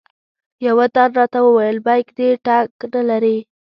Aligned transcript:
یوه 0.67 0.85
تن 0.95 1.09
راته 1.19 1.39
وویل 1.43 1.77
بیک 1.87 2.07
دې 2.17 2.29
ټګ 2.45 2.69
نه 2.95 3.01
لري. 3.09 3.37